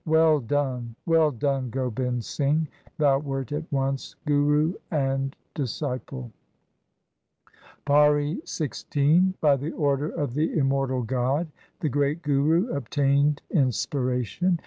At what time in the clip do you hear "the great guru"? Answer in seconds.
11.81-12.69